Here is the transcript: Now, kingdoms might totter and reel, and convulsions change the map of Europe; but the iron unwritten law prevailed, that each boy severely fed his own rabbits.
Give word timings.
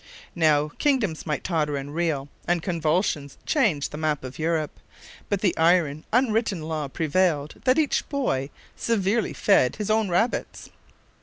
Now, 0.33 0.69
kingdoms 0.79 1.27
might 1.27 1.43
totter 1.43 1.77
and 1.77 1.93
reel, 1.93 2.27
and 2.47 2.63
convulsions 2.63 3.37
change 3.45 3.89
the 3.89 3.99
map 3.99 4.23
of 4.23 4.39
Europe; 4.39 4.79
but 5.29 5.41
the 5.41 5.55
iron 5.57 6.05
unwritten 6.11 6.63
law 6.63 6.87
prevailed, 6.87 7.61
that 7.65 7.77
each 7.77 8.09
boy 8.09 8.49
severely 8.75 9.31
fed 9.33 9.75
his 9.75 9.91
own 9.91 10.09
rabbits. 10.09 10.71